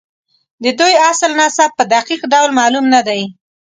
د 0.63 0.65
دوی 0.79 0.93
اصل 1.11 1.31
نسب 1.39 1.69
په 1.77 1.83
دقیق 1.93 2.21
ډول 2.33 2.49
معلوم 2.59 2.85
نه 2.93 3.01
دی. 3.07 3.21